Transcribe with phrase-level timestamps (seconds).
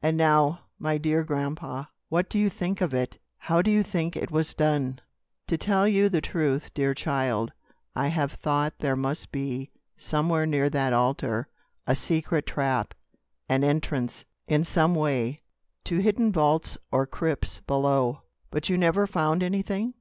[0.00, 3.18] "And now, my dear grandpa, what do you think of it?
[3.36, 5.00] How do you think it was done?"
[5.48, 7.50] "To tell you the truth, dear child,
[7.96, 11.48] I have thought there must be, somewhere near that altar,
[11.84, 12.94] a secret trap
[13.48, 15.42] an entrance, in some way,
[15.86, 18.22] to hidden vaults or crypts below."
[18.52, 19.94] "But you never found anything?"